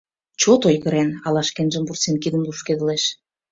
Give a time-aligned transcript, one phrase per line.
[0.41, 3.03] Чот ойгырен, ала шкенжым вурсен, кидым лупшкедылеш.